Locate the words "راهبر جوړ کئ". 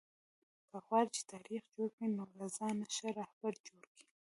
3.19-4.05